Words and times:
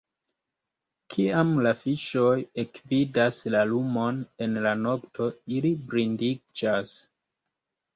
Kiam 1.15 1.51
la 1.67 1.73
fiŝoj 1.81 2.33
ekvidas 2.65 3.45
la 3.57 3.63
lumon 3.75 4.27
en 4.49 4.61
la 4.67 4.75
nokto, 4.83 5.33
ili 5.61 5.77
blindiĝas. 5.89 7.01